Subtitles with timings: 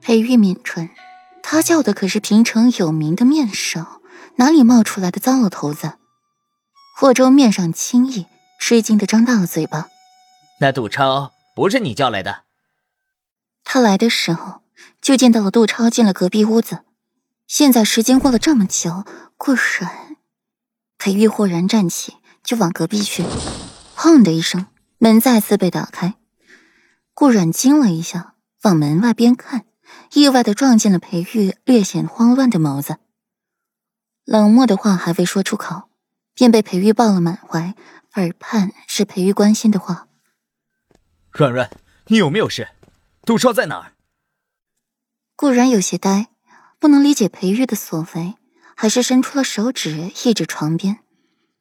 [0.00, 0.90] 裴玉抿唇，
[1.42, 3.84] 他叫的可是平城有名的面首，
[4.36, 5.94] 哪里冒出来的糟老头子？
[6.96, 8.26] 霍州面上轻易，
[8.58, 9.88] 吃惊的张大了嘴巴。
[10.60, 12.44] 那杜超不是你叫来的？
[13.64, 14.62] 他来的时候
[15.00, 16.80] 就见到了杜超进了隔壁屋子，
[17.46, 19.04] 现在时间过了这么久，
[19.36, 20.16] 顾然……
[20.98, 23.24] 裴玉豁然站起，就往隔壁去。
[23.96, 24.66] 砰的一声，
[24.98, 26.14] 门再次被打开。
[27.14, 29.66] 顾然惊了一下，往门外边看。
[30.12, 32.96] 意外的撞见了裴玉略显慌乱的眸子，
[34.24, 35.88] 冷漠的话还未说出口，
[36.34, 37.74] 便被裴玉抱了满怀，
[38.14, 40.08] 耳畔是裴玉关心的话
[41.30, 41.70] ：“软软，
[42.06, 42.70] 你有没有事？
[43.22, 43.92] 杜少在哪儿？”
[45.36, 46.30] 顾然有些呆，
[46.80, 48.34] 不能理解裴玉的所为，
[48.74, 50.98] 还是伸出了手指一指床边，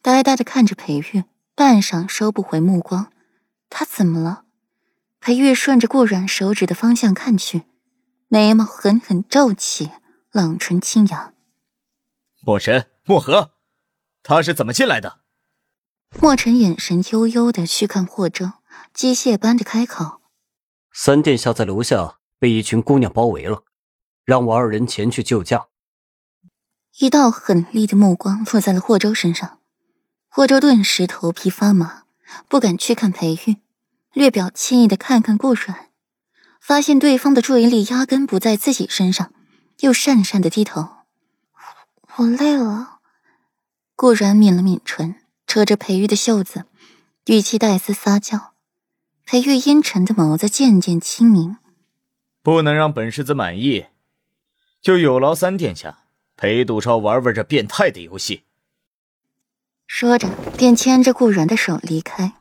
[0.00, 3.12] 呆呆的看着裴玉，半晌收不回目光。
[3.68, 4.44] 他怎么了？
[5.20, 7.64] 裴玉顺着顾然手指的方向看去。
[8.30, 9.90] 眉毛狠狠皱起，
[10.32, 11.32] 冷唇轻扬。
[12.42, 13.52] 墨尘、墨荷，
[14.22, 15.20] 他是怎么进来的？
[16.20, 18.52] 墨尘眼神悠悠的去看霍州，
[18.92, 20.20] 机械般的开口
[20.92, 23.64] ：“三殿下在楼下被一群姑娘包围了，
[24.26, 25.68] 让我二人前去救驾。”
[27.00, 29.60] 一道狠厉的目光落在了霍州身上，
[30.28, 32.02] 霍州顿时头皮发麻，
[32.46, 33.56] 不敢去看裴玉，
[34.12, 35.87] 略表歉意的看看顾软。
[36.68, 39.32] 发现对方的注意力压根不在自己身上，
[39.80, 40.86] 又讪讪的低头。
[42.16, 42.98] 我累了。
[43.96, 45.14] 顾然抿了抿唇，
[45.46, 46.66] 扯着裴玉的袖子，
[47.24, 48.52] 语气带丝撒娇。
[49.24, 51.56] 裴玉阴沉的眸子渐渐清明。
[52.42, 53.86] 不能让本世子满意，
[54.82, 56.00] 就有劳三殿下
[56.36, 58.42] 陪杜超玩玩这变态的游戏。
[59.86, 62.34] 说着，便牵着顾然的手离开，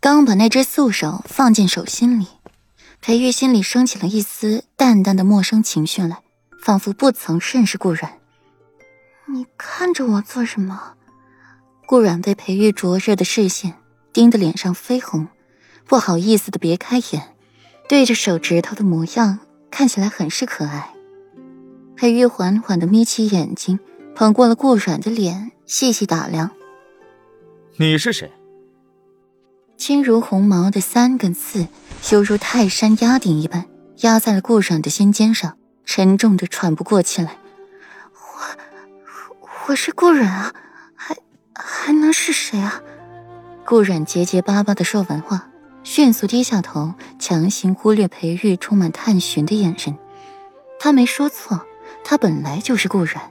[0.00, 2.26] 刚把那只素手放进手心里。
[3.06, 6.22] 裴玉心里升起了一丝淡淡的陌生情绪来，
[6.62, 8.18] 仿佛不曾认识顾然。
[9.26, 10.94] 你看着我做什么？
[11.84, 13.74] 顾然被裴玉灼热的视线
[14.10, 15.28] 盯得脸上绯红，
[15.86, 17.34] 不好意思的别开眼，
[17.90, 19.38] 对着手指头的模样
[19.70, 20.94] 看起来很是可爱。
[21.96, 23.78] 裴玉缓缓的眯起眼睛，
[24.14, 26.50] 捧过了顾软的脸，细细打量。
[27.76, 28.32] 你是谁？
[29.86, 31.68] 轻如鸿毛的三个字，
[32.10, 33.66] 犹如泰山压顶一般，
[33.98, 37.36] 压在了顾软的心尖上，沉重的喘不过气来。
[38.14, 40.54] 我，我是顾软啊，
[40.94, 41.14] 还
[41.54, 42.80] 还能是谁啊？
[43.66, 45.50] 顾软结结巴巴的说完话，
[45.82, 49.98] 迅速低下头，强行忽略裴玉充满探寻的眼神。
[50.80, 51.60] 他没说错，
[52.02, 53.30] 他本来就是顾软。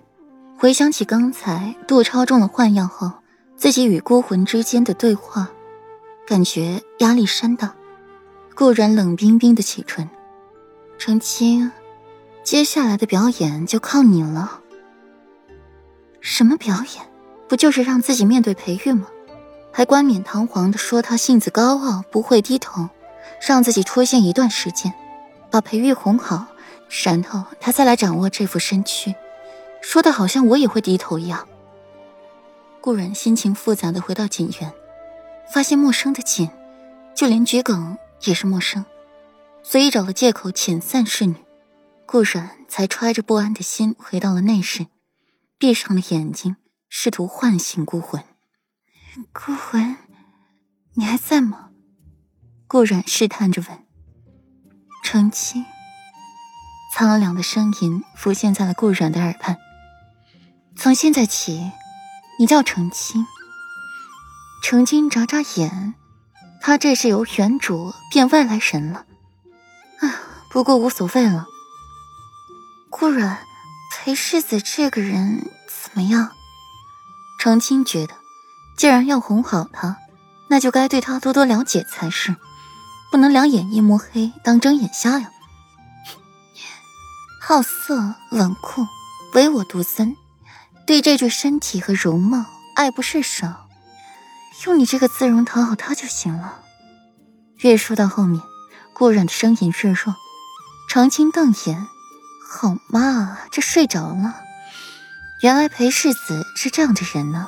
[0.60, 3.12] 回想起刚才杜超中了幻药后，
[3.58, 5.50] 自己与孤魂之间的对话。
[6.26, 7.76] 感觉压力山大，
[8.56, 10.10] 顾然冷冰冰的启唇
[10.98, 11.72] ：“程青，
[12.44, 14.62] 接下来的表演就靠你了。”
[16.22, 17.06] 什么表演？
[17.50, 19.08] 不就是让自己面对裴玉吗？
[19.72, 22.90] 还冠冕堂皇的说他性子高傲，不会低头，
[23.46, 24.94] 让自己出现一段时间，
[25.52, 26.46] 把裴玉哄好，
[27.04, 29.14] 然后他再来掌握这副身躯，
[29.82, 31.46] 说的好像我也会低头一样。
[32.80, 34.74] 顾然心情复杂的回到锦园。
[35.52, 36.50] 发现陌生的紧，
[37.16, 38.86] 就连桔梗也是陌生，
[39.64, 41.36] 随意找了借口遣散侍女，
[42.06, 44.88] 顾然才揣着不安的心回到了内室，
[45.58, 46.56] 闭上了眼睛，
[46.90, 48.24] 试图唤醒孤魂。
[49.32, 49.98] 孤魂，
[50.96, 51.70] 你还在吗？
[52.68, 53.80] 顾然试探着问。
[55.04, 55.66] 程青，
[56.96, 59.58] 苍凉的声音浮现在了顾然的耳畔。
[60.76, 61.72] 从现在起，
[62.40, 63.28] 你叫程青。
[64.64, 65.94] 程青眨眨眼，
[66.62, 69.06] 他这是由原主变外来人了。
[70.00, 70.16] 啊，
[70.50, 71.46] 不过无所谓了。
[72.90, 73.46] 顾然，
[73.92, 76.32] 裴世子这个人怎么样？
[77.38, 78.16] 程青觉得，
[78.78, 79.98] 既然要哄好他，
[80.50, 82.34] 那就该对他多多了解才是，
[83.12, 85.30] 不能两眼一抹黑当睁眼瞎呀。
[87.42, 88.88] 好色、冷酷、
[89.34, 90.16] 唯我独尊，
[90.88, 92.46] 对这具身体和容貌
[92.78, 93.46] 爱不释手。
[94.66, 96.60] 用你这个姿容讨好他就行了。
[97.58, 98.42] 越说到后面，
[98.94, 100.16] 顾然的声音越弱。
[100.90, 101.88] 长青瞪眼，
[102.50, 104.36] 好嘛，这睡着了。
[105.42, 107.48] 原来裴世子是这样的人呢。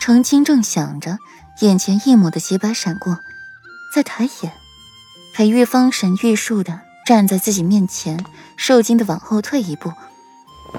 [0.00, 1.18] 程青正想着，
[1.60, 3.18] 眼前一抹的洁白闪过，
[3.94, 4.52] 再抬眼，
[5.34, 8.24] 裴玉方神玉树的站在自己面前，
[8.56, 9.92] 受惊的往后退一步，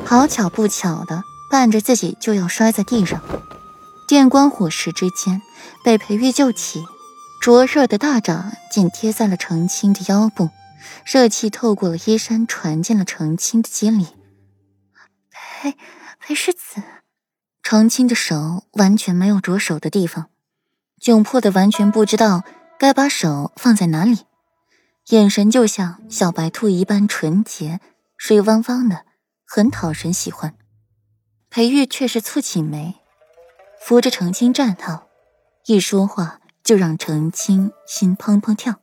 [0.06, 3.22] 好巧不巧的绊着自己就要摔在地上。
[4.10, 5.44] 电光火石之间，
[5.84, 6.84] 被裴玉救起，
[7.40, 10.50] 灼热的大掌紧贴在了程青的腰部，
[11.06, 14.08] 热气透过了衣衫，传进了程青的肌里。
[15.30, 15.78] 裴
[16.20, 16.82] 裴世子，
[17.62, 20.32] 程青的手完全没有着手的地方，
[21.00, 22.42] 窘迫的完全不知道
[22.80, 24.22] 该把手放在哪里，
[25.10, 27.80] 眼神就像小白兔一般纯洁，
[28.18, 29.06] 水汪汪的，
[29.46, 30.56] 很讨人喜欢。
[31.52, 32.96] 裴玉却是蹙起眉，
[33.80, 35.08] 扶着程青站好，
[35.66, 38.76] 一说话就让程青心怦怦跳。